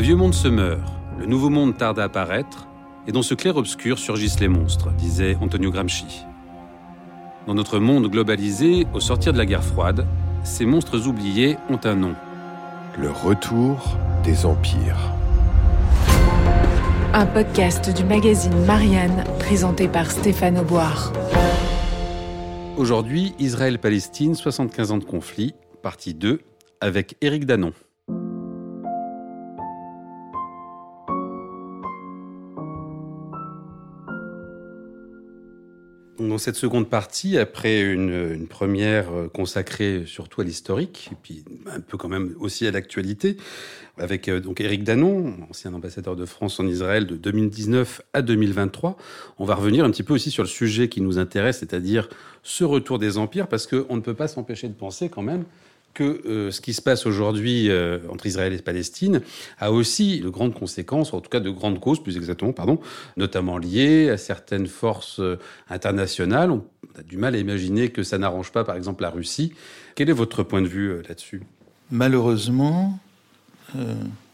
[0.00, 0.80] Le vieux monde se meurt,
[1.18, 2.66] le nouveau monde tarde à apparaître,
[3.06, 6.24] et dans ce clair-obscur surgissent les monstres, disait Antonio Gramsci.
[7.46, 10.06] Dans notre monde globalisé, au sortir de la guerre froide,
[10.42, 12.14] ces monstres oubliés ont un nom.
[12.98, 15.12] Le retour des empires.
[17.12, 21.12] Un podcast du magazine Marianne, présenté par Stéphane Auboire.
[22.78, 26.40] Aujourd'hui, Israël-Palestine, 75 ans de conflit, partie 2,
[26.80, 27.74] avec Éric Danon.
[36.20, 41.96] Dans cette seconde partie, après une, première consacrée surtout à l'historique, et puis un peu
[41.96, 43.38] quand même aussi à l'actualité,
[43.96, 48.98] avec euh, donc Éric Danon, ancien ambassadeur de France en Israël de 2019 à 2023,
[49.38, 52.10] on va revenir un petit peu aussi sur le sujet qui nous intéresse, c'est-à-dire
[52.42, 55.44] ce retour des empires, parce qu'on ne peut pas s'empêcher de penser quand même
[55.94, 59.20] que euh, ce qui se passe aujourd'hui euh, entre Israël et Palestine
[59.58, 62.80] a aussi de grandes conséquences, en tout cas de grandes causes, plus exactement, pardon,
[63.16, 66.50] notamment liées à certaines forces euh, internationales.
[66.50, 66.64] On
[66.98, 69.52] a du mal à imaginer que ça n'arrange pas, par exemple, la Russie.
[69.94, 71.42] Quel est votre point de vue là-dessus?
[71.90, 72.98] Malheureusement,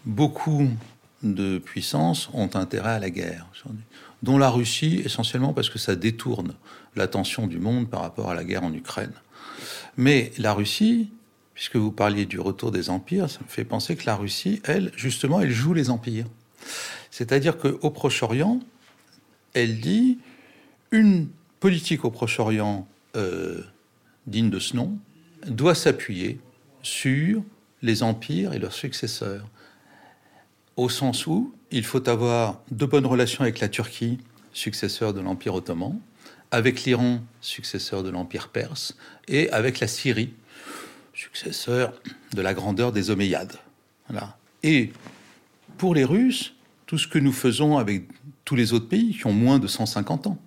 [0.05, 0.69] beaucoup
[1.23, 3.47] de puissances ont intérêt à la guerre,
[4.23, 6.55] dont la Russie, essentiellement parce que ça détourne
[6.97, 9.13] l'attention du monde par rapport à la guerre en Ukraine.
[9.97, 11.11] Mais la Russie
[11.57, 14.93] puisque vous parliez du retour des empires, ça me fait penser que la Russie, elle,
[14.95, 16.27] justement, elle joue les empires.
[17.11, 18.61] C'est-à-dire qu'au Proche-Orient,
[19.55, 20.19] elle dit
[20.93, 23.63] une politique au Proche-Orient euh,
[24.27, 24.99] digne de ce nom
[25.47, 26.39] doit s'appuyer
[26.83, 27.43] sur
[27.81, 29.49] les empires et leurs successeurs.
[30.77, 34.19] Au sens où il faut avoir de bonnes relations avec la Turquie,
[34.53, 35.99] successeur de l'Empire ottoman,
[36.51, 38.95] avec l'Iran, successeur de l'Empire perse,
[39.27, 40.35] et avec la Syrie,
[41.17, 41.93] successeur
[42.35, 43.57] de la grandeur des Omeyyades.
[44.63, 44.93] Et
[45.79, 46.55] pour les Russes,
[46.87, 48.05] tout ce que nous faisons avec
[48.45, 50.39] tous les autres pays qui ont moins de 150 ans,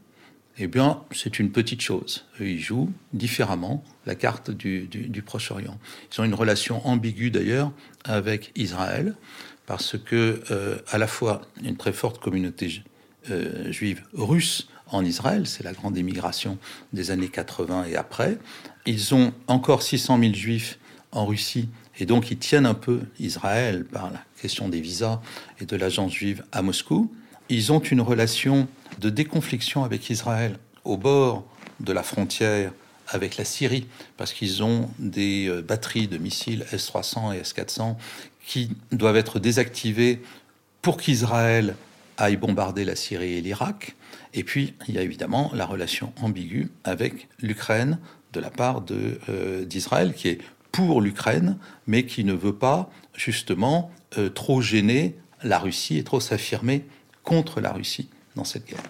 [0.58, 2.26] eh bien, c'est une petite chose.
[2.40, 5.80] ils jouent différemment la carte du, Proche-Orient.
[6.12, 7.72] Ils ont une relation ambiguë d'ailleurs
[8.04, 9.16] avec Israël,
[9.66, 12.84] parce que euh, à la fois une très forte communauté
[13.30, 16.58] euh, juive russe en Israël, c'est la grande émigration
[16.94, 18.38] des années 80 et après.
[18.86, 20.80] Ils ont encore 600 000 juifs
[21.12, 21.70] en Russie
[22.00, 25.20] et donc ils tiennent un peu Israël par la question des visas
[25.60, 27.12] et de l'agence juive à Moscou.
[27.50, 28.68] Ils ont une relation
[29.00, 31.46] de déconfliction avec Israël au bord
[31.80, 32.72] de la frontière
[33.12, 37.96] avec la Syrie, parce qu'ils ont des euh, batteries de missiles S-300 et S-400
[38.46, 40.22] qui doivent être désactivées
[40.82, 41.76] pour qu'Israël
[42.18, 43.96] aille bombarder la Syrie et l'Irak.
[44.34, 48.00] Et puis, il y a évidemment la relation ambiguë avec l'Ukraine
[48.34, 50.40] de la part euh, d'Israël, qui est
[50.72, 51.58] pour l'Ukraine,
[51.88, 56.86] mais qui ne veut pas justement euh, trop gêner la Russie et trop s'affirmer
[57.24, 58.84] contre la Russie dans cette guerre.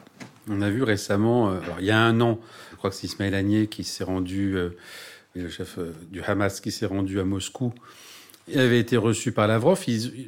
[0.49, 2.39] On a vu récemment, euh, il y a un an,
[2.71, 4.57] je crois que c'est Ismaël Agnier qui s'est rendu,
[5.35, 5.79] le chef
[6.11, 7.73] du Hamas, qui s'est rendu à Moscou
[8.57, 9.83] avait été reçu par Lavrov.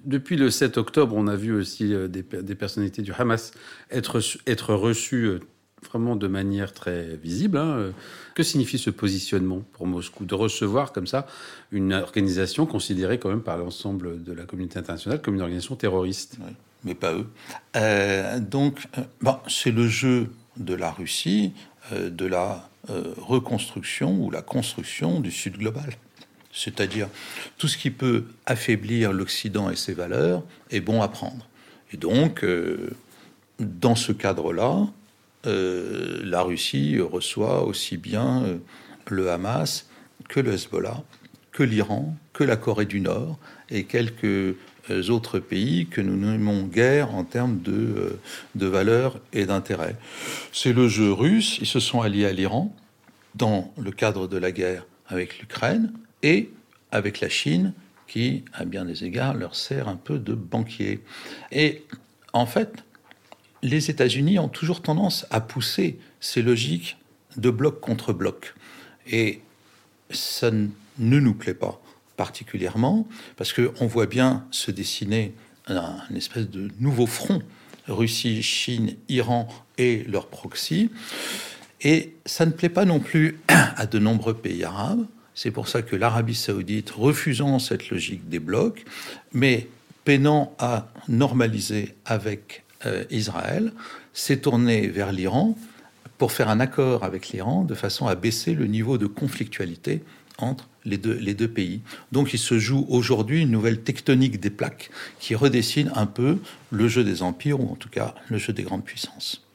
[0.05, 3.51] depuis le 7 octobre, on a vu aussi euh, des, personnalités du Hamas
[3.89, 5.39] être, être reçues euh,
[5.89, 7.57] vraiment de manière très visible.
[7.57, 7.91] Hein.
[8.35, 10.25] Que signifie ce positionnement pour Moscou?
[10.25, 11.25] De recevoir comme ça
[11.71, 16.37] une organisation considérée quand même par l'ensemble de la communauté internationale comme une organisation terroriste?
[16.83, 17.27] Mais pas eux.
[17.75, 18.87] Euh, donc,
[19.47, 21.53] c'est le jeu de la Russie,
[21.91, 25.95] de la reconstruction ou la construction du Sud global
[26.53, 27.07] c'est-à-dire
[27.57, 31.47] tout ce qui peut affaiblir l'Occident et ses valeurs est bon à prendre.
[31.93, 32.91] Et donc, euh,
[33.59, 34.87] dans ce cadre-là,
[35.45, 38.57] euh, la Russie reçoit aussi bien euh,
[39.07, 39.87] le Hamas
[40.29, 41.03] que le Hezbollah,
[41.51, 43.37] que l'Iran, que la Corée du Nord
[43.69, 44.55] et quelques
[45.09, 48.19] autres pays que nous nommons guerre en termes de,
[48.55, 49.95] de valeurs et d'intérêts.
[50.51, 52.75] C'est le jeu russe, ils se sont alliés à l'Iran
[53.35, 56.49] dans le cadre de la guerre avec l'Ukraine, et
[56.91, 57.73] avec la Chine,
[58.07, 61.01] qui, à bien des égards, leur sert un peu de banquier.
[61.51, 61.83] Et
[62.33, 62.83] en fait,
[63.63, 66.97] les États-Unis ont toujours tendance à pousser ces logiques
[67.37, 68.53] de bloc contre bloc.
[69.07, 69.41] Et
[70.09, 71.81] ça ne nous plaît pas
[72.17, 75.33] particulièrement, parce qu'on voit bien se dessiner
[75.67, 77.41] un, espèce de nouveau front,
[77.87, 79.47] Russie, Chine, Iran
[79.77, 80.91] et leurs proxys.
[81.81, 85.81] Et ça ne plaît pas non plus à de nombreux pays arabes, c'est pour ça
[85.81, 88.85] que l'Arabie saoudite, refusant cette logique des blocs,
[89.33, 89.67] mais
[90.03, 93.71] peinant à normaliser avec euh, Israël,
[94.13, 95.57] s'est tournée vers l'Iran
[96.17, 100.03] pour faire un accord avec l'Iran de façon à baisser le niveau de conflictualité
[100.37, 101.81] entre les deux, les deux pays.
[102.11, 104.89] Donc il se joue aujourd'hui une nouvelle tectonique des plaques
[105.19, 106.39] qui redessine un peu
[106.71, 109.45] le jeu des empires, ou en tout cas le jeu des grandes puissances.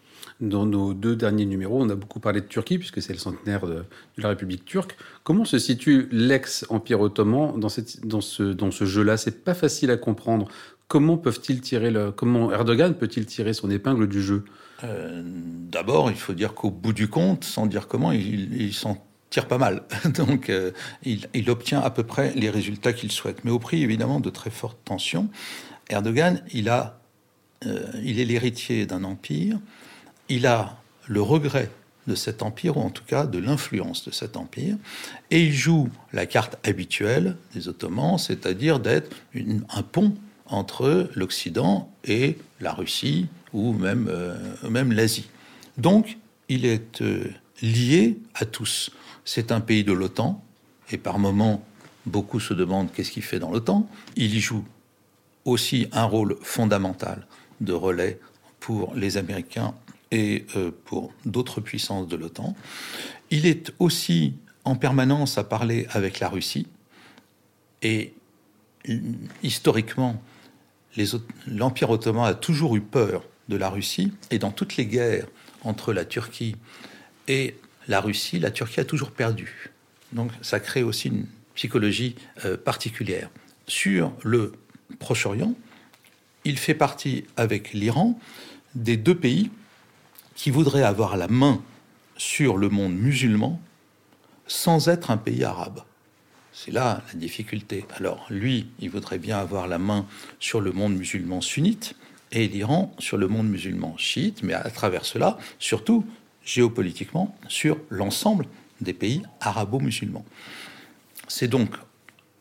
[0.41, 3.67] Dans nos deux derniers numéros, on a beaucoup parlé de Turquie, puisque c'est le centenaire
[3.67, 3.85] de,
[4.19, 4.95] la République turque.
[5.25, 7.69] Comment se situe l'ex-empire ottoman dans,
[8.21, 9.17] ce, jeu-là?
[9.17, 10.49] C'est pas facile à comprendre.
[10.89, 14.45] Comment peuvent-ils tirer comment Erdogan peut-il tirer son épingle du jeu?
[14.85, 19.49] Euh, D'abord, il faut dire qu'au bout du compte, sans dire comment, il, s'en tire
[19.49, 19.85] pas mal.
[20.17, 20.71] Donc, euh,
[21.03, 24.29] il, il, obtient à peu près les résultats qu'il souhaite, mais au prix évidemment de
[24.29, 25.31] très fortes tensions.
[25.89, 27.01] Erdogan, il a,
[27.65, 29.59] euh, il est l'héritier d'un empire
[30.29, 30.77] il a
[31.07, 31.71] le regret
[32.07, 34.77] de cet empire, ou en tout cas de l'influence de cet empire,
[35.31, 40.15] et il joue la carte habituelle des Ottomans, c'est-à-dire d'être un pont
[40.47, 44.37] entre l'Occident et la Russie, ou même, euh,
[44.69, 45.29] même l'Asie.
[45.79, 46.19] Donc,
[46.49, 47.29] il est euh,
[47.63, 48.91] lié à tous.
[49.25, 50.43] C'est un pays de l'OTAN,
[50.93, 51.65] et par moments,
[52.05, 53.89] beaucoup se demandent qu'est-ce qu'il fait dans l'OTAN.
[54.15, 54.65] Il y joue
[55.45, 57.27] aussi un rôle fondamental
[57.61, 58.21] de relais
[58.61, 59.75] pour les Américains
[60.11, 62.55] et euh, pour d'autres puissances de l'OTAN.
[63.31, 66.67] Il est aussi en permanence à parler avec la Russie.
[67.83, 68.15] Et
[69.43, 70.23] historiquement,
[71.47, 74.13] l'Empire ottoman a toujours eu peur de la Russie.
[74.31, 75.27] Et dans toutes les guerres
[75.63, 76.57] entre la Turquie
[77.29, 77.57] et
[77.89, 79.71] la Russie, la Turquie a toujours perdu.
[80.13, 82.15] Donc ça crée aussi une psychologie
[82.45, 83.31] euh, particulière.
[83.67, 84.53] Sur le
[84.99, 85.55] Proche-Orient,
[86.45, 88.19] il fait partie avec l'Iran
[88.75, 89.51] des deux pays
[90.37, 91.61] qui voudrait avoir la main
[92.17, 93.61] sur le monde musulman
[94.47, 95.83] sans être un pays arabe.
[96.53, 97.85] C'est là la difficulté.
[97.97, 100.07] Alors lui, il voudrait bien avoir la main
[100.39, 101.97] sur le monde musulman sunnite
[102.33, 106.05] et l'Iran sur le monde musulman chiite, mais à travers cela, surtout
[106.45, 108.47] géopolitiquement, sur l'ensemble
[108.81, 110.25] des pays arabo-musulmans.
[111.29, 111.75] C'est donc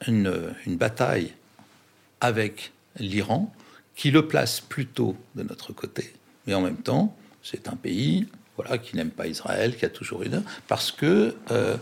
[0.08, 1.34] une, une bataille
[2.22, 3.54] avec l'Iran
[3.96, 6.14] qui le place plutôt de notre côté,
[6.46, 7.16] mais en même temps,
[7.46, 8.28] c'est un pays
[8.58, 10.44] voilà, qui n'aime pas Israël, qui a toujours une...
[10.68, 11.78] Parce que euh,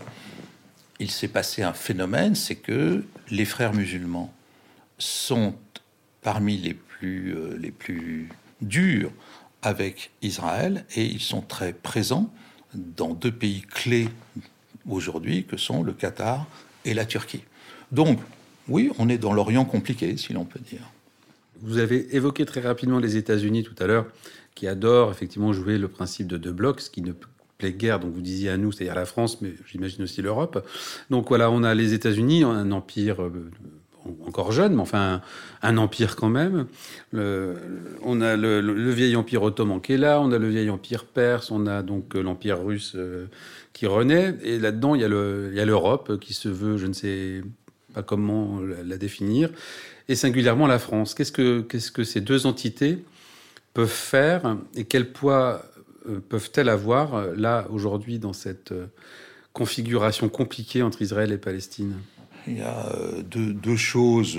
[1.00, 4.32] il s'est passé un phénomène, c'est que les frères musulmans
[4.98, 5.54] sont
[6.22, 8.28] parmi les plus, euh, les plus
[8.60, 9.10] durs
[9.62, 12.32] avec Israël et ils sont très présents
[12.74, 14.08] dans deux pays clés
[14.88, 16.46] aujourd'hui que sont le Qatar
[16.84, 17.44] et la Turquie.
[17.90, 18.18] Donc,
[18.68, 20.90] oui, on est dans l'Orient compliqué, si l'on peut dire.
[21.62, 24.06] Vous avez évoqué très rapidement les États-Unis tout à l'heure
[24.54, 27.12] qui adore effectivement jouer le principe de deux blocs, ce qui ne
[27.58, 30.66] plaît guère, donc vous disiez à nous, c'est-à-dire la France, mais j'imagine aussi l'Europe.
[31.10, 33.50] Donc voilà, on a les États-Unis, un empire euh,
[34.26, 35.22] encore jeune, mais enfin
[35.62, 36.66] un, empire quand même.
[37.12, 41.50] on a le, vieil empire ottoman qui est là, on a le vieil empire perse,
[41.50, 43.26] on a donc l'empire russe euh,
[43.72, 45.04] qui renaît, et là-dedans il y
[45.60, 47.42] a l'Europe qui se veut, je ne sais
[47.94, 49.50] pas comment la, définir,
[50.08, 51.14] et singulièrement la France.
[51.14, 53.04] Qu'est-ce que, qu'est-ce que ces deux entités
[53.74, 55.62] peuvent faire et quel poids
[56.08, 58.86] euh, peuvent-elles avoir euh, là aujourd'hui dans cette euh,
[59.52, 61.96] configuration compliquée entre Israël et Palestine?
[62.46, 62.92] Il y a
[63.24, 64.38] deux, choses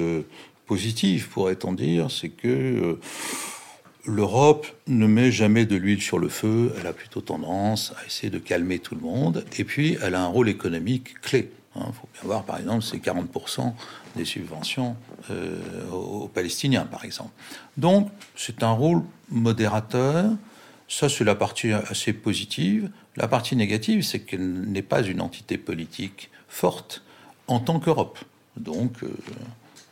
[0.68, 3.00] positives, pourrait-on dire, c'est que
[4.06, 8.30] l'Europe ne met jamais de l'huile sur le feu, elle a plutôt tendance à essayer
[8.30, 11.50] de calmer tout le monde, et puis elle a un rôle économique clé.
[11.76, 11.92] Il hein.
[11.94, 13.74] faut bien voir, par exemple, c'est 40%
[14.16, 14.96] des subventions
[15.92, 17.32] aux Palestiniens, par exemple.
[17.78, 20.32] Donc, c'est un rôle modérateur.
[20.88, 22.90] Ça, c'est la partie assez positive.
[23.16, 27.02] La partie négative, c'est qu'elle n'est pas une entité politique forte
[27.48, 28.20] en tant qu'Europe.
[28.58, 29.10] Donc, euh,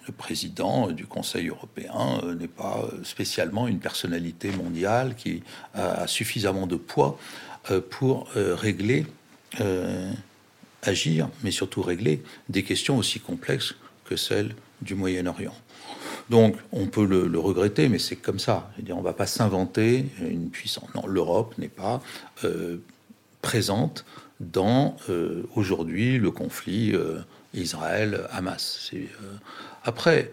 [0.07, 6.67] le président du Conseil européen euh, n'est pas spécialement une personnalité mondiale qui a suffisamment
[6.67, 7.17] de poids
[7.71, 9.05] euh, pour régler,
[10.83, 13.75] agir, mais surtout régler des questions aussi complexes
[14.05, 15.55] que celles du Moyen-Orient.
[16.29, 18.71] Donc, on peut le, regretter, mais c'est comme ça.
[18.89, 20.87] on ne va pas s'inventer une puissance.
[20.95, 22.01] Non, l'Europe n'est pas
[22.43, 22.77] euh,
[23.41, 24.05] présente
[24.39, 27.19] dans euh, aujourd'hui le conflit euh,
[27.53, 28.91] Israël-Hamas.
[29.83, 30.31] après,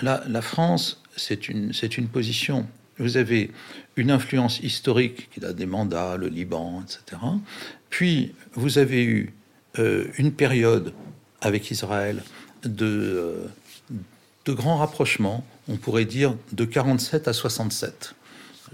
[0.00, 2.66] la, France, c'est une, une position.
[2.98, 3.50] Vous avez
[3.96, 7.20] une influence historique qui a des mandats, le Liban, etc.
[7.90, 9.32] Puis, vous avez eu
[9.76, 10.92] une période
[11.40, 12.22] avec Israël
[12.64, 13.48] de
[14.44, 18.14] de grands rapprochements, on pourrait dire de 47 à 67.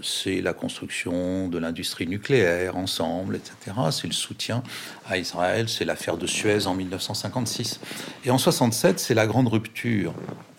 [0.03, 3.77] C'est la construction de l'industrie nucléaire ensemble, etc.
[3.91, 4.63] C'est le soutien
[5.05, 7.79] à Israël, c'est l'affaire de Suez en 1956.
[8.25, 10.13] Et en 67, c'est la grande rupture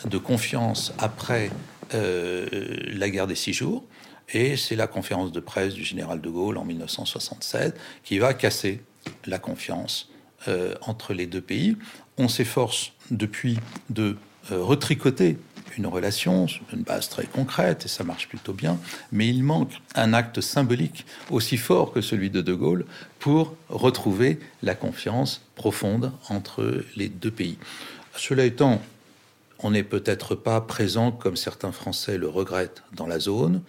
[0.05, 1.51] de confiance après
[1.95, 2.47] euh,
[2.93, 3.85] la guerre des six jours.
[4.33, 8.83] Et c'est la conférence de presse du général de Gaulle en 1967 qui va casser
[9.27, 10.12] la confiance
[10.49, 11.77] euh, entre les deux pays
[12.19, 13.59] on s'efforce depuis
[13.91, 14.17] de
[14.51, 15.39] euh, retricoter
[15.79, 18.79] une relation sur une base très concrète, et ça marche plutôt bien,
[19.11, 22.85] mais il manque un acte symbolique aussi fort que celui de De Gaulle
[23.19, 27.57] pour retrouver la confiance profonde entre les deux pays.
[28.17, 28.83] Cela étant,
[29.61, 33.63] on n'est peut-être pas présent comme certains Français le regrettent dans la zone,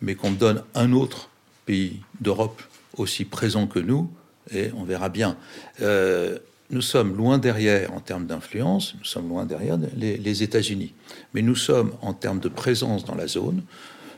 [0.00, 1.28] mais qu'on donne un autre
[1.66, 2.62] pays d'Europe
[2.96, 4.10] aussi présent que nous,
[4.50, 5.36] et on verra bien.
[5.80, 6.38] Euh,
[6.70, 10.94] nous sommes loin derrière en termes d'influence, nous sommes loin derrière les, États-Unis.
[11.34, 13.62] Mais nous sommes, en termes de présence dans la zone,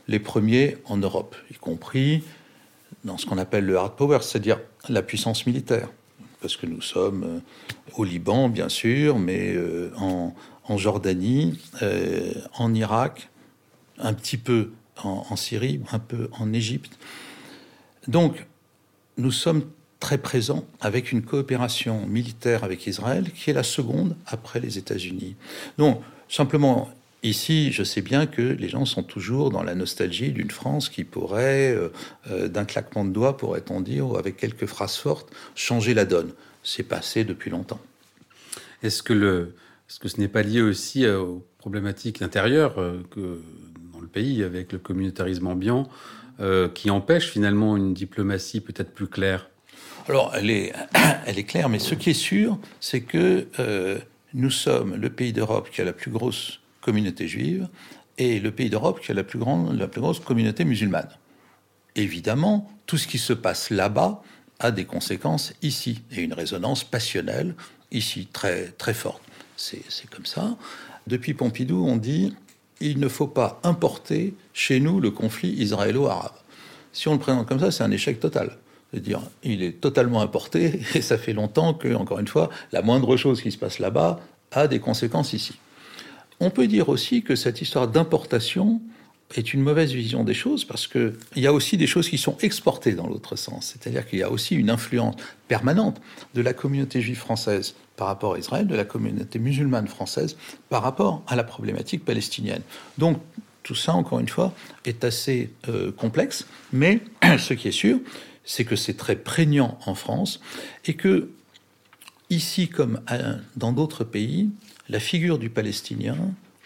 [0.07, 2.23] les premiers en Europe, y compris
[3.04, 5.88] dans ce qu'on appelle le hard power, c'est-à-dire la puissance militaire.
[6.40, 7.40] Parce que nous sommes euh,
[7.97, 10.35] au Liban, bien sûr, mais euh, en,
[10.76, 11.59] Jordanie,
[12.57, 13.28] en Irak,
[13.99, 14.71] un petit peu
[15.02, 16.99] en Syrie, un peu en Égypte.
[18.09, 18.47] Donc,
[19.16, 19.64] nous sommes
[20.05, 25.35] très présent avec une coopération militaire avec Israël qui est la seconde après les États-Unis.
[25.79, 26.91] Donc, simplement,
[27.23, 31.05] Ici, je sais bien que les gens sont toujours dans la nostalgie d'une France qui
[31.05, 31.89] pourrait, euh,
[32.31, 36.33] euh, d'un claquement de doigts, pourrait-on dire, ou avec quelques phrases fortes, changer la donne.
[36.63, 37.81] C'est passé depuis longtemps.
[38.83, 39.55] Est-ce que, le,
[39.89, 42.75] est-ce que ce n'est pas lié aussi euh, aux problématiques intérieures
[43.11, 43.41] que
[43.95, 45.89] dans le pays, avec le communautarisme ambiant,
[46.75, 49.49] qui empêche finalement une diplomatie peut-être plus claire?
[50.09, 50.73] Alors, elle est,
[51.27, 53.99] elle est claire, mais ce qui est sûr, c'est que euh,
[54.35, 57.69] nous sommes le pays d'Europe qui a la plus grosse communauté juive
[58.19, 61.09] et le pays d'Europe qui a la plus, grande, la plus grosse communauté musulmane.
[61.97, 64.23] Évidemment, tout ce qui se passe là-bas
[64.61, 67.55] a des conséquences ici et une résonance passionnelle
[67.91, 69.23] ici très, très forte.
[69.57, 70.57] C'est comme ça.
[71.07, 72.35] Depuis Pompidou, on dit
[72.81, 76.35] il ne faut pas importer chez nous le conflit israélo-arabe.
[76.93, 78.57] Si on le présente comme ça, c'est un échec total
[78.99, 83.17] dire il est totalement importé et ça fait longtemps que, encore une fois, la moindre
[83.17, 84.21] chose qui se passe là-bas
[84.53, 85.55] a des conséquences ici.
[86.41, 88.81] On peut dire aussi que cette histoire d'importation
[89.35, 92.37] est une mauvaise vision des choses parce qu'il y a aussi des choses qui sont
[92.41, 93.73] exportées dans l'autre sens.
[93.73, 95.17] C'est-à-dire qu'il y a aussi une influence
[95.49, 96.01] permanente
[96.35, 100.37] de la communauté juive française par rapport à Israël, de la communauté musulmane française
[100.69, 102.63] par rapport à la problématique palestinienne.
[102.99, 103.19] Donc
[103.63, 104.53] tout ça, encore une fois,
[104.85, 107.01] est assez euh, complexe, mais
[107.39, 107.99] ce qui est sûr,
[108.45, 110.41] c'est que c'est très prégnant en France
[110.85, 111.31] et que,
[112.31, 113.01] ici comme
[113.57, 114.51] dans d'autres pays,
[114.89, 116.17] la figure du Palestinien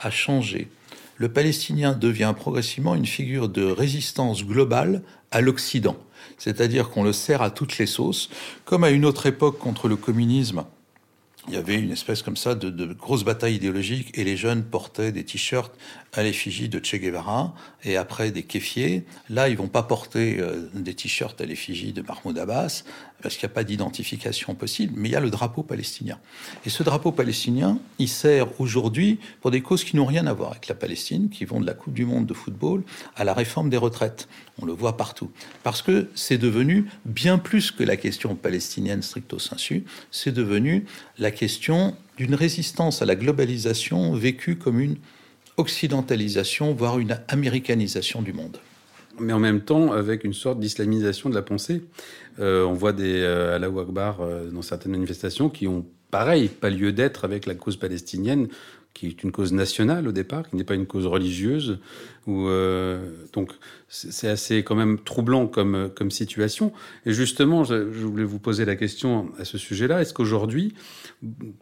[0.01, 0.69] a changé.
[1.17, 5.97] Le Palestinien devient progressivement une figure de résistance globale à l'Occident.
[6.37, 8.31] C'est-à-dire qu'on le sert à toutes les sauces,
[8.65, 10.65] comme à une autre époque contre le communisme
[11.49, 14.63] il y avait une espèce comme ça de, de, grosse bataille idéologique et les jeunes
[14.63, 15.73] portaient des t-shirts
[16.13, 19.05] à l'effigie de Che Guevara et après des kéfiers.
[19.31, 22.85] Là, ils vont pas porter euh, des t-shirts à l'effigie de Mahmoud Abbas
[23.23, 26.19] parce qu'il n'y a pas d'identification possible, mais il y a le drapeau palestinien.
[26.65, 30.53] Et ce drapeau palestinien, il sert aujourd'hui pour des causes qui n'ont rien à voir
[30.53, 32.85] avec la Palestine, qui vont de la Coupe du Monde de football
[33.17, 34.29] à la réforme des retraites.
[34.61, 35.31] On le voit partout.
[35.65, 40.85] Parce que c'est devenu bien plus que la question palestinienne stricto sensu, c'est devenu
[41.19, 44.97] la question d'une résistance à la globalisation vécue comme une
[45.57, 48.59] occidentalisation, voire une américanisation du monde
[49.21, 51.83] mais en même temps avec une sorte d'islamisation de la pensée.
[52.39, 56.71] Euh, on voit des euh, Allahu Akbar euh, dans certaines manifestations qui ont, pareil, pas
[56.71, 58.49] lieu d'être avec la cause palestinienne,
[58.95, 61.79] qui est une cause nationale au départ, qui n'est pas une cause religieuse.
[62.27, 62.49] Ou,
[63.33, 63.53] donc
[63.89, 66.73] c'est assez quand même troublant comme, comme situation.
[67.07, 70.01] Et justement, je, je voulais vous poser la question à ce sujet-là.
[70.01, 70.75] Est-ce qu'aujourd'hui,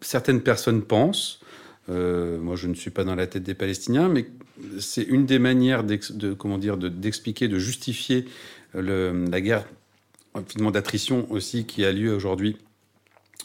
[0.00, 1.40] certaines personnes pensent
[1.88, 4.26] euh, moi, je ne suis pas dans la tête des Palestiniens, mais
[4.80, 8.26] c'est une des manières de comment dire d'expliquer, de, justifier
[8.74, 9.64] le, la guerre
[10.48, 12.56] finalement d'attrition aussi qui a lieu aujourd'hui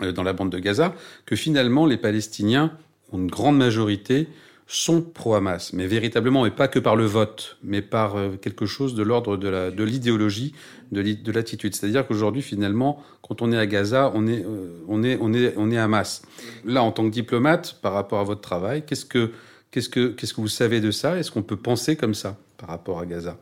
[0.01, 0.95] euh, dans la bande de Gaza,
[1.25, 2.77] que finalement les Palestiniens
[3.11, 4.27] ont une grande majorité
[4.73, 8.95] sont pro-Hamas, mais véritablement, et pas que par le vote, mais par euh, quelque chose
[8.95, 10.53] de l'ordre de l'idéologie,
[10.93, 11.75] de l'attitude.
[11.75, 15.53] C'est-à-dire qu'aujourd'hui, finalement, quand on est à Gaza, on est, euh, on est, on est,
[15.57, 16.21] on est Hamas.
[16.63, 19.33] Là, en tant que diplomate, par rapport à votre travail, qu'est-ce que,
[19.71, 21.17] que, que vous savez de ça?
[21.17, 23.37] Est-ce qu'on peut penser comme ça par rapport à Gaza?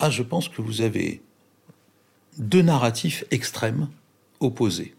[0.00, 1.22] Ah, je pense que vous avez
[2.36, 3.88] deux narratifs extrêmes
[4.40, 4.94] opposés.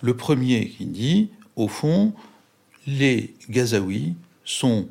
[0.00, 2.14] Le premier qui dit, au fond,
[2.86, 4.14] les Gazaouis
[4.46, 4.88] sont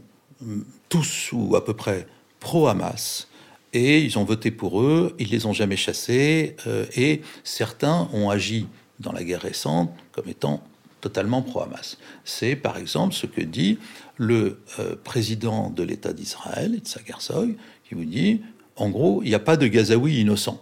[0.90, 2.08] tous ou à peu près
[2.40, 3.28] pro-Hamas.
[3.74, 8.30] Et ils ont voté pour eux, ils les ont jamais chassés, euh, et certains ont
[8.30, 8.66] agi
[9.00, 10.64] dans la guerre récente comme étant
[11.02, 11.98] totalement pro-Hamas.
[12.26, 13.78] C'est par exemple ce que dit
[14.18, 17.56] le euh, président de l'État d'Israël, Itzhak Herzog,
[17.88, 18.42] qui vous dit,
[18.76, 20.62] en gros, il n'y a pas de Gazaouis innocents.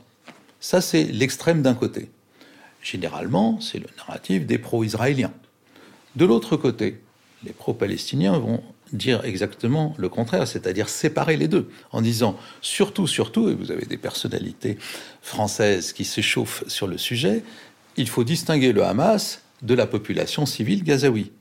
[0.60, 2.10] Ça, c'est l'extrême d'un côté.
[2.82, 5.34] Généralement, c'est le narratif des pro-israéliens.
[6.16, 7.02] De l'autre côté,
[7.44, 13.50] les pro-palestiniens vont dire exactement le contraire, c'est-à-dire séparer les deux, en disant surtout, surtout,
[13.50, 14.78] et vous avez des personnalités
[15.22, 17.44] françaises qui s'échauffent sur le sujet,
[17.98, 21.32] il faut distinguer le Hamas de la population civile gazaoui.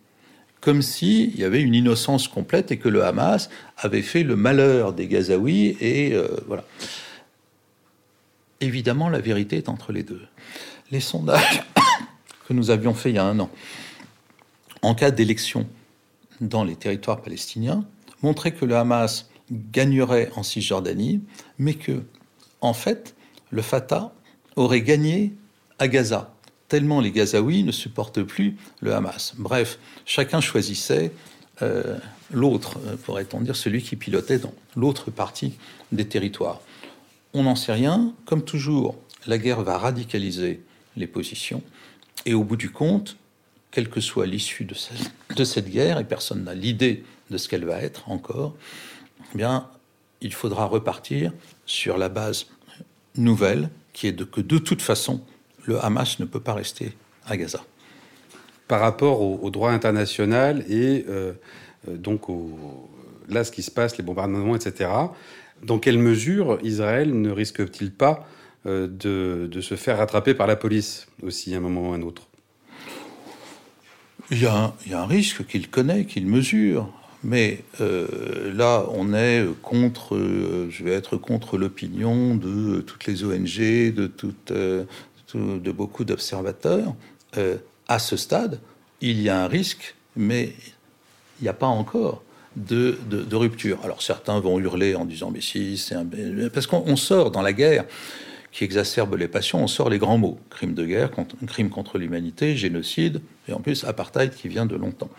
[0.61, 4.93] Comme s'il y avait une innocence complète et que le Hamas avait fait le malheur
[4.93, 6.65] des Gazaouis et euh, voilà.
[8.61, 10.23] Évidemment, la vérité est entre les deux.
[10.91, 11.63] Les sondages
[12.49, 13.51] que nous avions faits il y a un an,
[14.83, 15.69] en cas d'élection
[16.41, 17.85] dans les territoires palestiniens
[18.23, 21.23] montrait que le Hamas gagnerait en Cisjordanie,
[21.59, 22.03] mais que,
[22.61, 23.15] en fait,
[23.51, 24.13] le Fatah
[24.57, 25.35] aurait gagné
[25.79, 26.35] à Gaza,
[26.69, 29.35] tellement les Gazaouis ne supportent plus le Hamas.
[29.39, 31.13] Bref, chacun choisissait
[31.63, 31.99] euh,
[32.33, 35.55] l'autre, euh, pourrait-on dire, celui qui pilotait dans l'autre partie
[35.93, 36.61] des territoires.
[37.35, 38.15] On n'en sait rien.
[38.25, 40.63] Comme toujours, la guerre va radicaliser
[40.97, 41.63] les positions.
[42.25, 43.17] Et au bout du compte,
[43.77, 47.83] quelle que soit l'issue de, cette, guerre, et personne n'a l'idée de ce qu'elle va
[47.83, 48.55] être encore,
[49.39, 49.45] eh
[50.23, 51.31] il faudra repartir
[51.67, 52.47] sur la base
[53.17, 55.21] nouvelle, qui est que de toute façon,
[55.67, 56.95] le Hamas ne peut pas rester
[57.27, 57.67] à Gaza.
[58.67, 61.35] Par rapport au, droit international et euh,
[61.87, 62.23] euh, donc
[63.29, 64.89] là, ce qui se passe, les bombardements, etc.,
[65.63, 68.27] dans quelle mesure Israël ne risque-t-il pas
[68.65, 72.01] euh, de, se faire rattraper par la police aussi à un moment ou à un
[72.01, 72.27] autre?
[74.31, 76.89] Il y, a un, risque qu'il connaît, qu'il mesure.
[77.23, 83.25] Mais euh, là, on est contre, euh, je vais être contre l'opinion de toutes les
[83.25, 83.59] ONG,
[83.95, 84.11] de,
[84.51, 84.85] euh,
[85.35, 86.95] de beaucoup d'observateurs.
[87.89, 88.61] à ce stade,
[89.01, 90.55] il y a un risque, mais
[91.41, 92.23] il n'y a pas encore
[92.57, 93.79] de, de, rupture.
[93.85, 96.07] Alors certains vont hurler en disant mais si, c'est un...
[96.53, 97.85] Parce qu'on sort dans la guerre
[98.57, 100.41] qui exacerbe les passions, on sort les grands mots.
[100.49, 101.11] Crime de guerre,
[101.47, 105.11] crime contre l'humanité, génocide, et en plus apartheid qui vient de longtemps.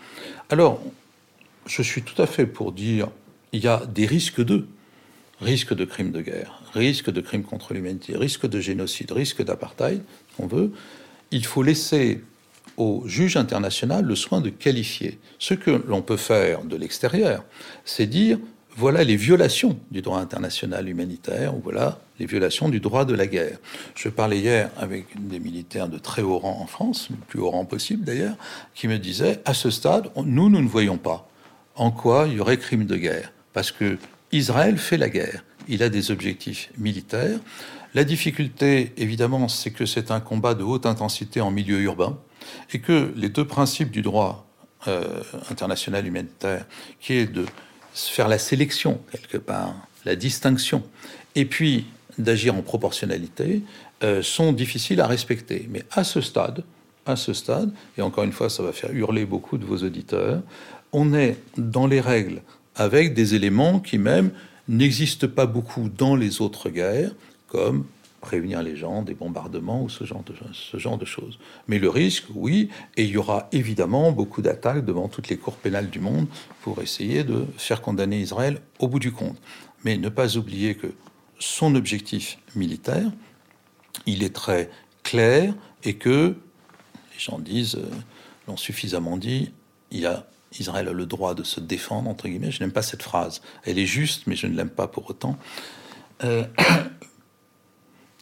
[0.50, 0.82] Alors,
[1.64, 3.10] je suis tout à fait pour dire,
[3.52, 4.66] il y a des risques de
[5.40, 10.02] risque de crime de guerre, risque de crime contre l'humanité, risque de génocide, risque d'apartheid,
[10.40, 10.72] on veut.
[11.30, 12.24] Il faut laisser
[12.76, 15.20] au juge international le soin de qualifier.
[15.38, 17.44] Ce que l'on peut faire de l'extérieur,
[17.84, 18.40] c'est dire
[18.76, 23.26] voilà les violations du droit international humanitaire, ou voilà les violations du droit de la
[23.26, 23.58] guerre.
[23.94, 27.50] Je parlais hier avec des militaires de très haut rang en France, le plus haut
[27.50, 28.36] rang possible d'ailleurs,
[28.74, 31.28] qui me disaient, à ce stade, nous, nous ne voyons pas
[31.74, 33.98] en quoi il y aurait crime de guerre, parce que
[34.32, 37.38] Israël fait la guerre, il a des objectifs militaires.
[37.94, 42.18] La difficulté, évidemment, c'est que c'est un combat de haute intensité en milieu urbain,
[42.72, 44.46] et que les deux principes du droit
[44.86, 46.66] euh, international humanitaire,
[47.00, 47.46] qui est de
[48.06, 50.82] faire la sélection quelque part, la distinction,
[51.34, 51.86] et puis
[52.18, 53.62] d'agir en proportionnalité,
[54.02, 55.68] euh, sont difficiles à respecter.
[55.70, 56.64] Mais à ce stade,
[57.06, 60.42] à ce stade, et encore une fois, ça va faire hurler beaucoup de vos auditeurs,
[60.92, 62.42] on est dans les règles
[62.76, 64.30] avec des éléments qui même
[64.68, 67.12] n'existent pas beaucoup dans les autres guerres,
[67.48, 67.86] comme
[68.20, 71.38] prévenir les gens des bombardements ou ce genre de, ce genre de choses.
[71.68, 75.56] Mais le risque, oui, et il y aura évidemment beaucoup d'attaques devant toutes les cours
[75.56, 76.26] pénales du monde
[76.62, 79.38] pour essayer de faire condamner Israël au bout du compte.
[79.84, 80.88] Mais ne pas oublier que
[81.38, 83.10] son objectif militaire,
[84.06, 84.70] il est très
[85.04, 85.54] clair
[85.84, 86.34] et que
[87.12, 87.88] les gens disent, euh,
[88.48, 89.52] l'ont suffisamment dit,
[89.90, 90.26] il a
[90.58, 92.50] Israël a le droit de se défendre, entre guillemets.
[92.50, 93.42] Je n'aime pas cette phrase.
[93.64, 95.36] Elle est juste, mais je ne l'aime pas pour autant.
[96.24, 96.44] Euh,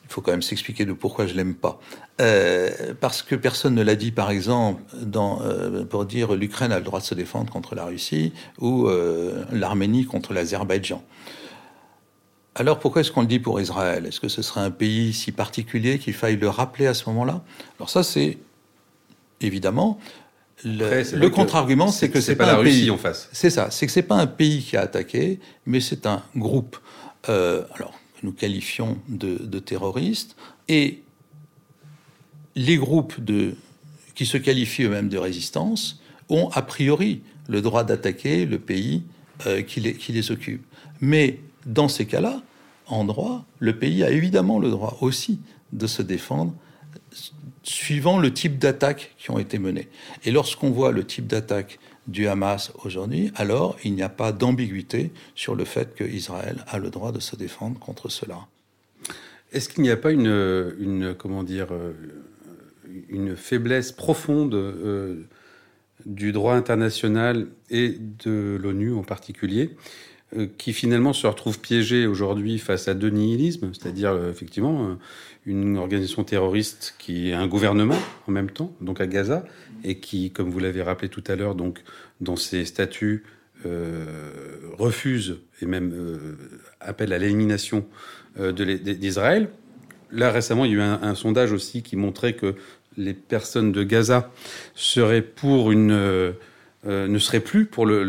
[0.08, 1.80] il faut quand même s'expliquer de pourquoi je l'aime pas.
[2.20, 6.78] Euh, parce que personne ne l'a dit, par exemple, dans, euh, pour dire l'Ukraine a
[6.78, 11.02] le droit de se défendre contre la Russie ou euh, l'Arménie contre l'Azerbaïdjan.
[12.54, 14.06] Alors pourquoi est-ce qu'on le dit pour Israël?
[14.06, 17.42] Est-ce que ce serait un pays si particulier qu'il faille le rappeler à ce moment-là?
[17.78, 18.38] Alors ça, c'est
[19.40, 19.98] évidemment
[20.64, 22.90] le, contre-argument, c'est que c'est pas, la un Russie pays.
[22.90, 23.28] en face.
[23.32, 26.78] C'est ça, c'est que c'est pas un pays qui a attaqué, mais c'est un groupe.
[27.26, 27.92] alors
[28.22, 30.36] nous qualifions de, terroristes,
[30.68, 31.02] et
[32.54, 33.14] les groupes
[34.14, 39.02] qui se qualifient eux-mêmes de résistance ont a priori le droit d'attaquer le pays
[39.46, 40.64] euh, qui, les, qui les occupe.
[41.00, 42.42] Mais dans ces cas-là,
[42.86, 45.40] en droit, le pays a évidemment le droit aussi
[45.72, 46.54] de se défendre
[47.62, 49.88] suivant le type d'attaques qui ont été menées.
[50.24, 55.12] Et lorsqu'on voit le type d'attaque du Hamas aujourd'hui, alors il n'y a pas d'ambiguïté
[55.34, 58.46] sur le fait qu'Israël a le droit de se défendre contre cela.
[59.52, 61.92] Est-ce qu'il n'y a pas une, comment dire, euh,
[63.08, 65.22] une faiblesse profonde euh,
[66.04, 69.76] du droit international et de l'ONU en particulier?
[70.58, 74.94] Qui finalement se retrouve piégé aujourd'hui face à deux nihilismes, c'est-à-dire euh, effectivement euh,
[75.46, 79.44] une organisation terroriste qui est un gouvernement en même temps, donc à Gaza,
[79.84, 81.82] et qui, comme vous l'avez rappelé tout à l'heure, donc
[82.20, 83.24] dans ses statuts
[84.78, 85.92] refuse et même
[86.80, 87.84] appelle à l'élimination
[88.38, 89.48] d'Israël.
[90.12, 92.54] Là récemment, il y a eu un, sondage aussi qui montrait que
[92.96, 94.30] les personnes de Gaza
[94.76, 96.34] seraient pour une
[96.84, 98.04] ne seraient plus pour le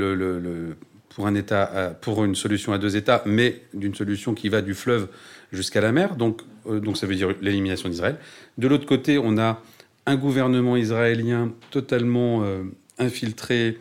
[1.17, 4.61] pour un État, euh, pour une solution à deux États, mais d'une solution qui va
[4.61, 5.07] du fleuve
[5.51, 6.15] jusqu'à la mer.
[6.15, 8.19] Donc, euh, donc ça veut dire l'élimination d'Israël.
[8.59, 9.59] De l'autre côté, on a
[10.05, 12.65] un gouvernement israélien totalement euh,
[12.99, 13.79] infiltré,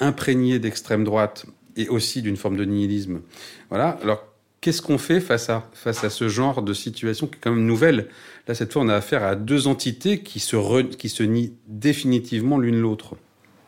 [0.00, 3.20] imprégné d'extrême droite et aussi d'une forme de nihilisme.
[3.68, 3.90] Voilà.
[4.02, 4.24] Alors,
[4.60, 7.66] qu'est-ce qu'on fait face à, face à ce genre de situation qui est quand même
[7.66, 8.08] nouvelle?
[8.48, 12.58] Là, cette fois, on a affaire à deux entités qui se, qui se nient définitivement
[12.58, 13.14] l'une l'autre.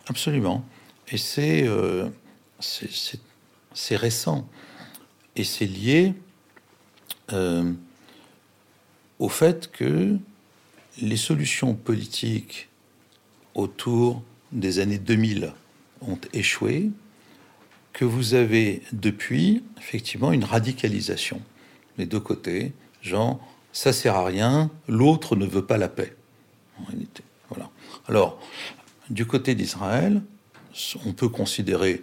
[0.09, 0.65] Absolument.
[1.13, 1.69] Et c'est
[2.61, 4.49] c'est récent.
[5.37, 6.15] Et c'est lié
[7.33, 7.73] euh,
[9.19, 10.17] au fait que
[11.01, 12.69] les solutions politiques
[13.55, 15.53] autour des années 2000
[16.03, 16.91] ont échoué,
[17.93, 21.41] que vous avez depuis effectivement une radicalisation
[21.99, 23.41] les deux côtés, genre
[23.73, 26.17] ça sert à rien, l'autre ne veut pas la paix.
[28.09, 28.41] Alors,
[29.11, 30.23] du côté d'Israël,
[31.05, 32.03] on peut considérer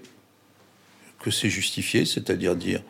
[1.31, 2.81] c'est justifié, c'est-à-dire dire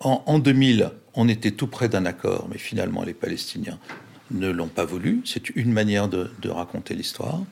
[0.00, 3.78] en, 2000, on était tout près d'un accord, mais finalement les Palestiniens
[4.30, 5.22] ne l'ont pas voulu.
[5.24, 7.42] C'est une manière de, raconter l'histoire.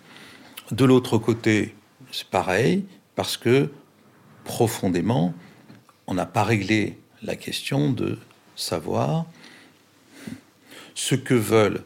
[0.70, 1.74] De l'autre côté,
[2.10, 3.70] c'est pareil, parce que
[4.44, 5.34] profondément,
[6.06, 8.18] on n'a pas réglé la question de
[8.56, 9.26] savoir
[10.94, 11.82] ce que veulent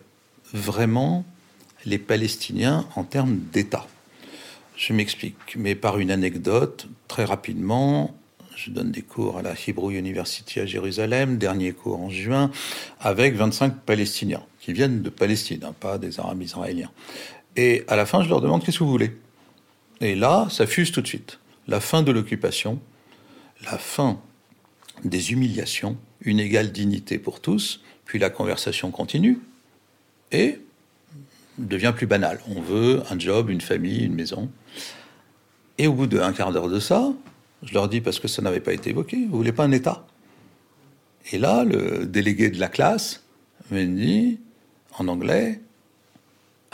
[0.53, 1.25] vraiment
[1.85, 3.87] les Palestiniens en termes d'État.
[4.79, 8.17] Je m'explique, mais par une anecdote, très rapidement.
[8.55, 12.53] Je donne des cours à la Hebrew University à Jérusalem, dernier cours en juin,
[13.01, 16.93] avec 25 Palestiniens, qui viennent de Palestine, hein, pas des Arabes israéliens.
[17.57, 19.11] Et à la fin, je leur demande qu'est-ce que vous voulez?
[20.01, 21.41] Et là, ça fuse tout de suite.
[21.67, 22.79] La fin de l'occupation,
[23.65, 24.21] la fin
[25.03, 29.41] des humiliations, une égale dignité pour tous, puis la conversation continue,
[30.31, 30.61] et
[31.59, 32.41] devient plus banal.
[32.49, 34.51] On veut un job, une famille, une maison.
[35.79, 37.13] Et au bout d'un quart d'heure de ça,
[37.63, 40.07] je leur dis, parce que ça n'avait pas été évoqué, vous voulez pas un État?
[41.33, 43.23] Et là, le délégué de la classe
[43.71, 44.39] me dit,
[44.99, 45.61] en anglais,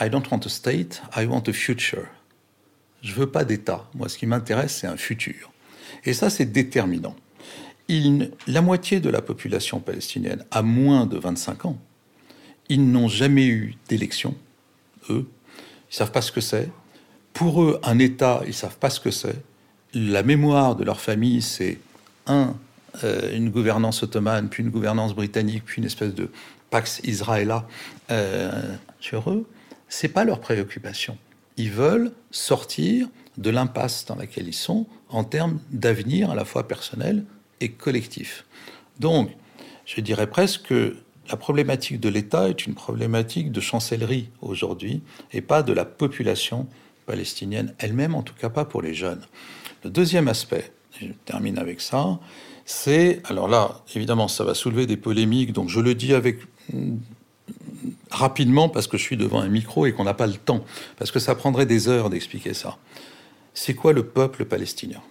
[0.01, 2.07] I don't want a state, I want a future.
[3.03, 3.88] Je veux pas d'État.
[3.94, 5.53] Moi, ce qui m'intéresse, c'est un futur.
[6.05, 7.16] Et ça, c'est déterminant.
[8.47, 11.79] La moitié de la population palestinienne a moins de 25 ans.
[12.70, 14.35] Ils n'ont jamais eu d'élection
[15.10, 15.26] eux.
[15.90, 16.70] Ils savent pas ce que c'est.
[17.32, 19.36] Pour eux, un État, ils savent pas ce que c'est.
[19.92, 21.78] La mémoire de leur famille, c'est
[22.26, 22.54] un,
[23.02, 26.30] euh, une gouvernance ottomane, puis une gouvernance britannique, puis une espèce de
[26.70, 27.66] Pax Israëla
[28.10, 29.48] euh, sur eux.
[29.88, 31.18] C'est pas leur préoccupation.
[31.56, 36.66] Ils veulent sortir de l'impasse dans laquelle ils sont en termes d'avenir à la fois
[36.68, 37.24] personnel
[37.60, 38.44] et collectif.
[39.00, 39.30] Donc,
[39.86, 40.96] je dirais presque que
[41.30, 46.66] la problématique de l'État est une problématique de chancellerie aujourd'hui et pas de la population
[47.06, 49.22] palestinienne elle-même, en tout cas pas pour les jeunes.
[49.84, 52.18] Le deuxième aspect, je termine avec ça,
[52.66, 56.38] c'est, alors là, évidemment, ça va soulever des polémiques, donc je le dis avec
[56.72, 56.96] mm,
[58.10, 60.64] rapidement parce que je suis devant un micro et qu'on n'a pas le temps,
[60.96, 62.78] parce que ça prendrait des heures d'expliquer ça.
[63.52, 65.02] C'est quoi le peuple palestinien?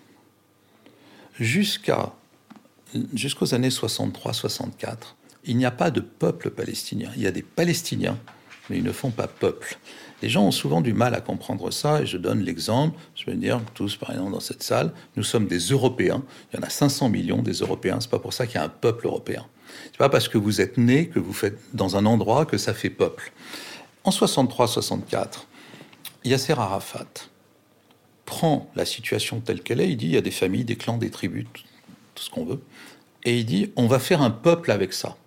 [1.39, 2.13] Jusqu'à
[3.13, 7.09] jusqu'aux années 63-64, il n'y a pas de peuple palestinien.
[7.15, 8.17] Il y a des Palestiniens,
[8.69, 9.77] mais ils ne font pas peuple.
[10.21, 13.35] Les gens ont souvent du mal à comprendre ça, et je donne l'exemple, je vais
[13.35, 16.69] dire, tous par exemple dans cette salle, nous sommes des Européens, il y en a
[16.69, 19.45] 500 millions des Européens, c'est pas pour ça qu'il y a un peuple européen.
[19.85, 22.73] C'est pas parce que vous êtes né, que vous faites dans un endroit, que ça
[22.73, 23.33] fait peuple.
[24.05, 25.45] En 63-64,
[26.23, 27.27] Yasser Arafat
[28.25, 30.97] prend la situation telle qu'elle est, il dit, il y a des familles, des clans,
[30.97, 31.45] des tribus,
[32.15, 32.61] tout ce qu'on veut,
[33.25, 35.17] et il dit, on va faire un peuple avec ça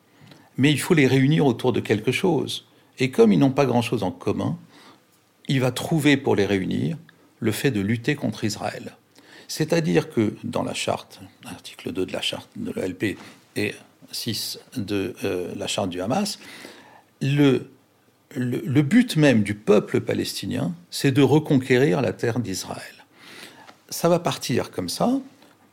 [0.56, 2.66] mais il faut les réunir autour de quelque chose.
[2.98, 4.58] Et comme ils n'ont pas grand-chose en commun,
[5.48, 6.96] il va trouver pour les réunir
[7.40, 8.96] le fait de lutter contre Israël.
[9.48, 13.18] C'est-à-dire que dans la charte, article 2 de la charte de l'ELP
[13.54, 13.74] et
[14.12, 16.38] 6 de euh, la charte du Hamas,
[17.20, 17.70] le,
[18.34, 22.82] le but même du peuple palestinien, c'est de reconquérir la terre d'Israël.
[23.88, 25.20] Ça va partir comme ça,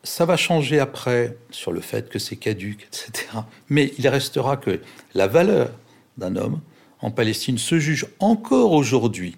[0.03, 3.27] ça va changer après sur le fait que c'est caduque, etc.
[3.69, 4.81] Mais il restera que
[5.13, 5.71] la valeur
[6.17, 6.59] d'un homme
[6.99, 9.37] en Palestine se juge encore aujourd'hui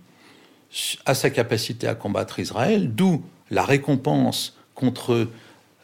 [1.05, 5.29] à sa capacité à combattre Israël, d'où la récompense contre,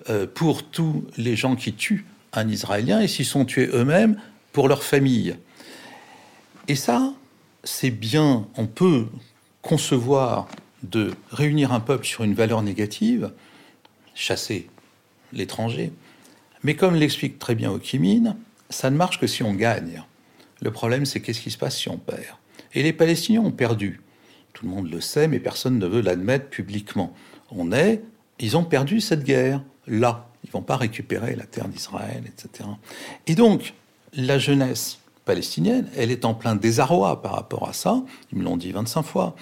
[0.09, 4.19] euh, pour tous les gens qui tuent un Israélien et s'ils sont tués eux-mêmes
[4.51, 5.35] pour leur famille.
[6.67, 7.13] Et ça,
[7.63, 9.07] c'est bien, on peut
[9.61, 10.47] concevoir
[10.83, 13.31] de réunir un peuple sur une valeur négative,
[14.15, 14.67] chasser
[15.33, 15.91] l'étranger,
[16.63, 18.35] mais comme l'explique très bien Okimine,
[18.69, 20.03] ça ne marche que si on gagne.
[20.61, 22.37] Le problème, c'est qu'est-ce qui se passe si on perd?
[22.73, 24.01] Et les Palestiniens ont perdu.
[24.53, 27.13] Tout le monde le sait, mais personne ne veut l'admettre publiquement.
[27.49, 28.01] On est,
[28.39, 30.27] ils ont perdu cette guerre là.
[30.43, 32.67] Ils vont pas récupérer la terre d'Israël, etc.
[33.27, 33.73] Et donc,
[34.13, 38.03] la jeunesse palestinienne, elle est en plein désarroi par rapport à ça.
[38.31, 39.35] Ils me l'ont dit 25 fois.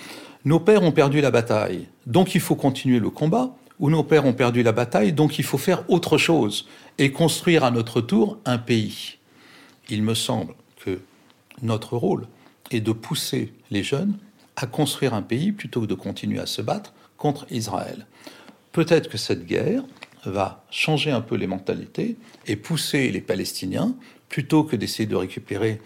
[0.46, 3.54] Nos pères ont perdu la bataille, donc il faut continuer le combat.
[3.80, 7.64] Ou nos pères ont perdu la bataille, donc il faut faire autre chose et construire
[7.64, 9.18] à notre tour un pays.
[9.90, 11.00] Il me semble que
[11.62, 12.28] notre rôle
[12.72, 14.18] est de pousser les jeunes
[14.56, 18.06] à construire un pays plutôt que de continuer à se battre contre Israël.
[18.72, 19.84] Peut-être que cette guerre
[20.26, 23.96] va changer un peu les mentalités et pousser les Palestiniens,
[24.28, 25.82] plutôt que d'essayer de récupérer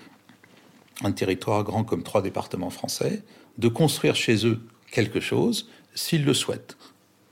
[1.04, 3.24] un territoire grand comme trois départements français,
[3.58, 6.78] de construire chez eux quelque chose s'ils le souhaitent.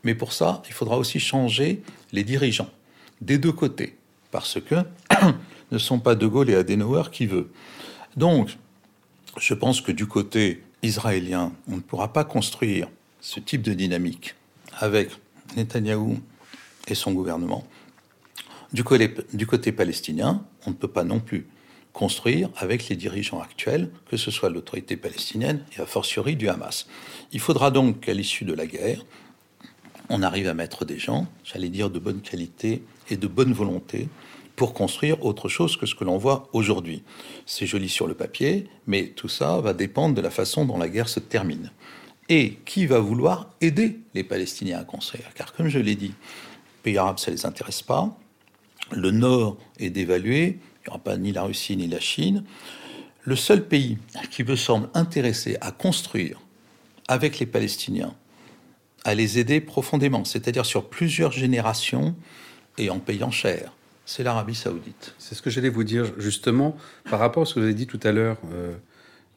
[0.04, 2.70] Mais pour ça, il faudra aussi changer les dirigeants
[3.22, 3.98] des deux côtés,
[4.32, 4.76] parce que
[5.72, 7.52] ne sont pas De Gaulle et Adenauer qui veut.
[8.18, 8.58] Donc,
[9.40, 12.88] je pense que du côté israélien, on ne pourra pas construire
[13.22, 14.36] ce type de dynamique
[14.80, 15.12] avec
[15.56, 16.20] Netanyahou
[16.88, 17.66] et son gouvernement.
[18.74, 21.48] Du côté, du côté palestinien, on ne peut pas non plus
[21.94, 26.88] construire avec les dirigeants actuels, que ce soit l'autorité palestinienne et a fortiori du Hamas.
[27.34, 29.04] Il faudra donc qu'à l'issue de la guerre,
[30.10, 34.10] on arrive à mettre des gens, j'allais dire de bonne qualité et de bonne volonté,
[34.56, 37.04] pour construire autre chose que ce que l'on voit aujourd'hui.
[37.46, 40.90] C'est joli sur le papier, mais tout ça va dépendre de la façon dont la
[40.90, 41.72] guerre se termine.
[42.30, 45.34] Et qui va vouloir aider les Palestiniens à construire?
[45.36, 48.16] Car comme je l'ai dit, les pays arabes, ça ne les intéresse pas.
[48.92, 52.44] Le Nord est dévalué, il n'y aura pas ni la Russie ni la Chine.
[53.24, 53.98] Le seul pays
[54.30, 56.40] qui me semble intéressé à construire
[57.08, 58.16] avec les Palestiniens,
[59.04, 62.16] à les aider profondément, c'est-à-dire sur plusieurs générations
[62.78, 63.74] et en payant cher,
[64.06, 65.16] c'est l'Arabie saoudite.
[65.18, 66.76] C'est ce que j'allais vous dire justement
[67.10, 68.74] par rapport à ce que vous avez dit tout à l'heure euh,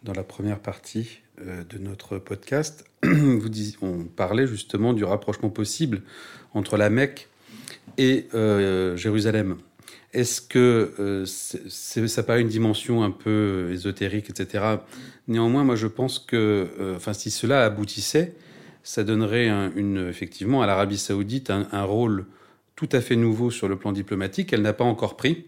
[0.02, 2.84] dans la première partie euh, de notre podcast.
[3.82, 6.02] on parlait justement du rapprochement possible
[6.52, 7.28] entre la Mecque
[7.98, 9.56] et euh, Jérusalem.
[10.12, 14.76] Est-ce que ça pas une dimension un peu ésotérique, etc.
[15.26, 16.68] Néanmoins, moi, je pense que,
[17.14, 18.36] si cela aboutissait,
[18.84, 22.26] ça donnerait une, effectivement à l'Arabie saoudite un rôle
[22.76, 25.46] tout à fait nouveau sur le plan diplomatique, qu'elle n'a pas encore pris,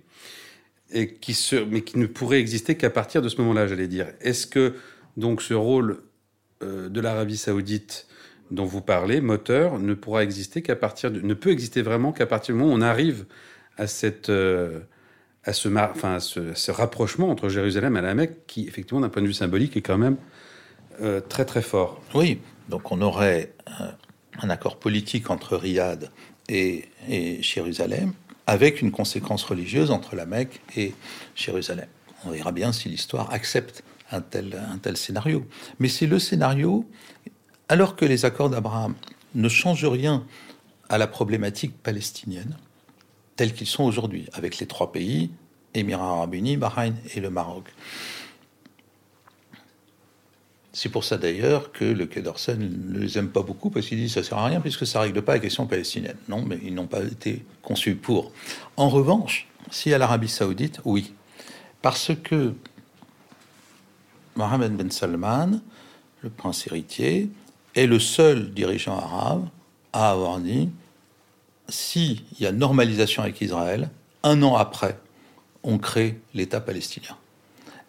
[0.92, 4.06] et qui se, mais qui ne pourrait exister qu'à partir de ce moment-là, j'allais dire.
[4.20, 4.74] Est-ce que
[5.16, 6.02] donc ce rôle
[6.62, 8.06] euh, de l'Arabie saoudite
[8.52, 12.54] dont vous parlez, moteur, ne pourra exister qu'à partir ne peut exister vraiment qu'à partir
[12.54, 13.24] du moment où on arrive
[13.76, 14.80] à cette euh,
[15.42, 19.26] à ce, enfin, ce, rapprochement entre Jérusalem et la Mecque, qui effectivement d'un point de
[19.26, 20.16] vue symbolique est quand même
[21.02, 22.00] euh, très très fort.
[22.14, 23.52] Oui, donc on aurait
[24.40, 26.10] un accord politique entre Riyad
[26.48, 26.88] et,
[27.40, 28.12] Jérusalem,
[28.46, 30.94] avec une conséquence religieuse entre la Mecque et
[31.34, 31.88] Jérusalem.
[32.24, 35.46] On verra bien si l'histoire accepte un tel, un tel scénario.
[35.78, 36.88] Mais c'est le scénario,
[37.68, 38.94] alors que les accords d'Abraham
[39.34, 40.24] ne changent rien
[40.88, 42.56] à la problématique palestinienne,
[43.34, 45.30] tels qu'ils sont aujourd'hui, avec les trois pays,
[45.74, 47.64] Émirats arabes unis, Bahreïn et le Maroc.
[50.78, 53.96] C'est pour ça d'ailleurs que le Quai d'Orsay ne les aime pas beaucoup parce qu'il
[53.96, 56.18] dit ça sert à rien puisque ça règle pas la question palestinienne.
[56.28, 58.30] Non, mais ils n'ont pas été conçus pour.
[58.76, 61.14] En revanche, si à l'Arabie Saoudite, oui,
[61.80, 62.52] parce que
[64.34, 65.62] Mohamed Ben Salman,
[66.20, 67.30] le prince héritier,
[67.74, 69.48] est le seul dirigeant arabe
[69.94, 70.68] à avoir dit
[71.70, 73.88] s'il y a normalisation avec Israël,
[74.24, 74.98] un an après,
[75.62, 77.16] on crée l'État palestinien.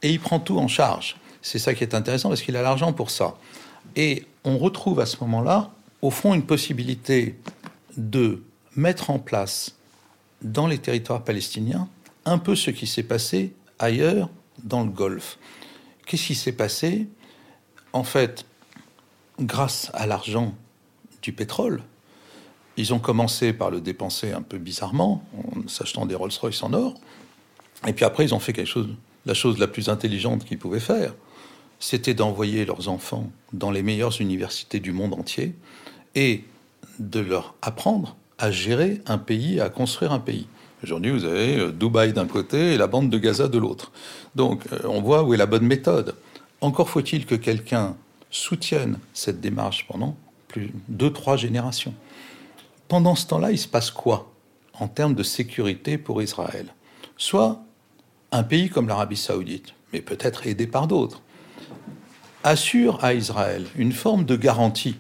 [0.01, 1.17] Et il prend tout en charge.
[1.41, 3.37] C'est ça qui est intéressant parce qu'il a l'argent pour ça.
[3.95, 5.71] Et on retrouve à ce moment-là,
[6.01, 7.39] au fond, une possibilité
[7.95, 8.43] de
[8.75, 9.75] mettre en place
[10.41, 11.87] dans les territoires palestiniens
[12.25, 14.29] un peu ce qui s'est passé ailleurs
[14.63, 15.37] dans le Golfe.
[16.05, 17.07] Qu'est-ce qui s'est passé?
[17.93, 18.45] En fait,
[19.39, 20.53] grâce à l'argent
[21.21, 21.81] du pétrole,
[22.75, 26.93] ils ont commencé par le dépenser un peu bizarrement, en s'achetant des Rolls-Royce en or,
[27.87, 28.89] et puis après ils ont fait quelque chose,
[29.25, 31.15] la chose la plus intelligente qu'ils pouvaient faire,
[31.79, 35.55] c'était d'envoyer leurs enfants dans les meilleures universités du monde entier
[36.15, 36.43] et
[36.99, 40.47] de leur apprendre à gérer un pays, à construire un pays.
[40.83, 43.91] Aujourd'hui, vous avez euh, Dubaï d'un côté et la bande de Gaza de l'autre.
[44.35, 46.15] Donc, euh, on voit où est la bonne méthode.
[46.61, 47.95] Encore faut-il que quelqu'un
[48.29, 50.15] soutienne cette démarche pendant
[50.47, 51.93] plus deux, trois générations
[52.87, 54.31] pendant ce temps-là, il se passe quoi
[54.73, 56.73] en termes de sécurité pour Israël?
[57.17, 57.61] Soit
[58.31, 61.21] un pays comme l'Arabie saoudite, mais peut-être aidé par d'autres,
[62.43, 64.95] assure à Israël une forme de garantie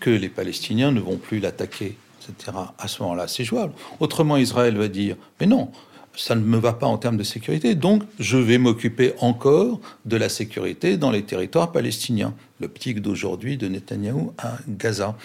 [0.00, 2.56] que les Palestiniens ne vont plus l'attaquer, etc.
[2.78, 3.72] À ce moment-là, c'est jouable.
[4.00, 5.70] Autrement, Israël va dire, mais non,
[6.16, 10.16] ça ne me va pas en termes de sécurité, donc je vais m'occuper encore de
[10.16, 12.34] la sécurité dans les territoires palestiniens.
[12.60, 15.16] L'optique d'aujourd'hui de Netanyahou à Gaza.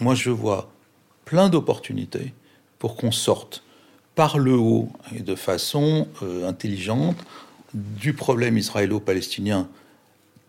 [0.00, 0.70] Moi, je vois
[1.24, 2.32] plein d'opportunités
[2.78, 3.62] pour qu'on sorte
[4.14, 7.16] par le haut et de façon euh, intelligente
[7.74, 9.68] du problème israélo-palestinien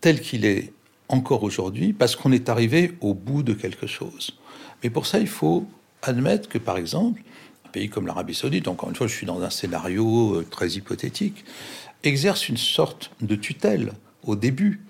[0.01, 0.71] tel qu'il est
[1.07, 4.37] encore aujourd'hui, parce qu'on est arrivé au bout de quelque chose.
[4.83, 5.65] Mais pour ça, il faut
[6.01, 7.21] admettre que, par exemple,
[7.65, 10.69] un pays comme l'Arabie saoudite, encore une fois, je suis dans un scénario euh, très
[10.71, 11.43] hypothétique,
[12.03, 14.81] exerce une sorte de tutelle au début,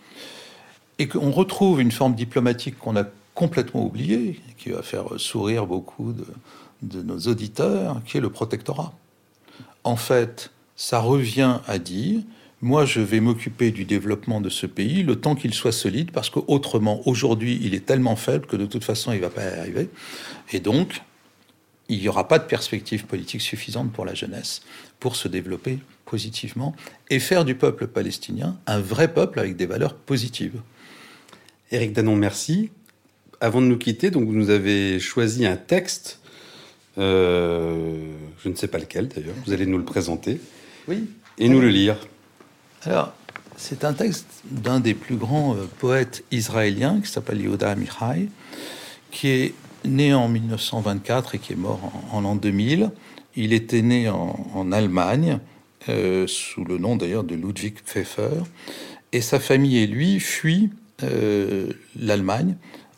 [1.00, 6.12] et qu'on retrouve une forme diplomatique qu'on a complètement oubliée, qui va faire sourire beaucoup
[6.12, 6.26] de,
[6.82, 8.94] de nos auditeurs, qui est le protectorat.
[9.86, 12.22] En fait, ça revient à dire,
[12.62, 16.30] moi je vais m'occuper du développement de ce pays le temps qu'il soit solide, parce
[16.30, 19.60] qu'autrement, aujourd'hui, il est tellement faible que de toute façon, il ne va pas y
[19.60, 19.90] arriver.
[20.52, 21.02] Et donc,
[21.90, 24.62] il n'y aura pas de perspective politique suffisante pour la jeunesse
[25.00, 26.76] pour se développer positivement
[27.10, 30.62] et faire du peuple palestinien un vrai peuple avec des valeurs positives.
[31.72, 32.72] Éric Danon, merci.
[33.42, 36.20] Avant de nous quitter, donc vous nous avez choisi un texte,
[36.98, 40.42] euh, je ne sais pas lequel d'ailleurs, vous allez nous le présenter
[40.88, 41.06] oui.
[41.38, 41.98] et nous le lire.
[42.86, 43.14] Alors,
[43.58, 48.30] c'est un texte d'un des plus grands euh, poètes israéliens qui s'appelle Yehuda Amichai,
[49.12, 52.92] qui est né en 1924 et qui est mort en, l'an 2000.
[53.36, 55.40] Il était né en, Allemagne,
[55.90, 58.44] euh, sous le nom d'ailleurs de Ludwig Pfeffer,
[59.12, 60.70] et sa famille et lui fuient
[61.04, 62.56] euh, l'Allemagne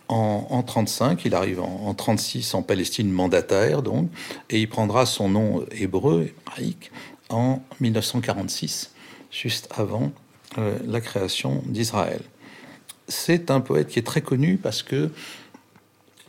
[0.10, 1.26] en, en 35.
[1.26, 4.12] Il arrive en, en 36 en Palestine mandataire, donc,
[4.52, 6.92] et il prendra son nom hébreu, hébraïque,
[7.30, 8.92] en 1946,
[9.32, 10.12] juste avant
[10.58, 12.22] euh, la création d'Israël.
[13.08, 15.10] C'est un poète qui est très connu parce que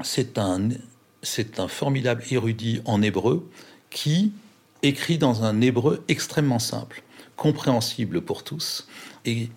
[0.03, 0.71] c'est un,
[1.23, 3.49] c'est un formidable érudit en hébreu
[3.91, 4.33] qui
[4.83, 7.03] écrit dans un hébreu extrêmement simple,
[7.37, 8.89] compréhensible pour tous,
[9.25, 9.49] et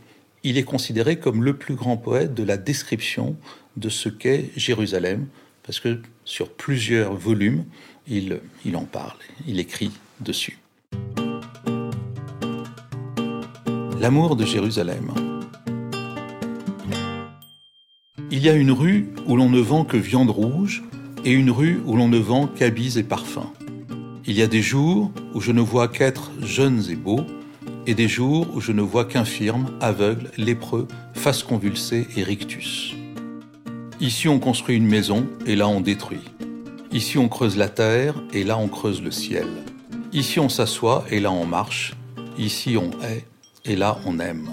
[0.43, 3.35] il est considéré comme le plus grand poète de la description
[3.77, 5.27] de ce qu'est Jérusalem,
[5.63, 7.65] parce que sur plusieurs volumes,
[8.07, 10.59] il, il en parle, il écrit dessus.
[14.05, 15.15] L'amour de Jérusalem.
[18.29, 20.83] Il y a une rue où l'on ne vend que viande rouge
[21.23, 23.51] et une rue où l'on ne vend qu'habits et parfums.
[24.27, 27.25] Il y a des jours où je ne vois qu'être jeunes et beaux
[27.87, 32.93] et des jours où je ne vois qu'infirmes, aveugles, lépreux, face convulsée et rictus.
[33.99, 36.29] Ici on construit une maison et là on détruit.
[36.91, 39.47] Ici on creuse la terre et là on creuse le ciel.
[40.13, 41.95] Ici on s'assoit et là on marche.
[42.37, 43.25] Ici on hait
[43.65, 44.49] et là on aime.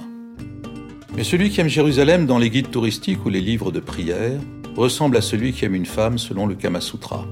[1.15, 4.41] Mais celui qui aime Jérusalem dans les guides touristiques ou les livres de prière
[4.77, 7.27] ressemble à celui qui aime une femme selon le Kama Sutra.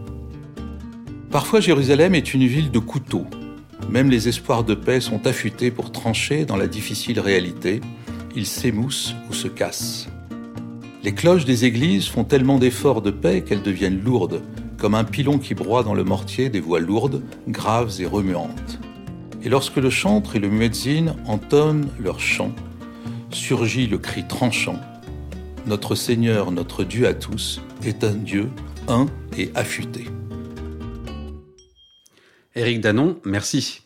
[1.30, 3.26] Parfois Jérusalem est une ville de couteaux.
[3.88, 7.80] Même les espoirs de paix sont affûtés pour trancher dans la difficile réalité.
[8.36, 10.08] Ils s'émoussent ou se cassent.
[11.02, 14.42] Les cloches des églises font tellement d'efforts de paix qu'elles deviennent lourdes,
[14.76, 18.78] comme un pilon qui broie dans le mortier des voix lourdes, graves et remuantes.
[19.42, 22.52] Et lorsque le chantre et le muezzin entonnent leur chant,
[23.30, 24.78] surgit le cri tranchant.
[25.66, 28.50] Notre Seigneur, notre Dieu à tous, est un Dieu
[28.88, 30.04] un et affûté.
[32.54, 33.82] Éric Danon, merci.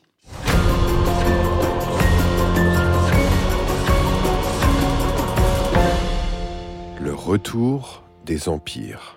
[7.00, 9.13] Le retour des empires.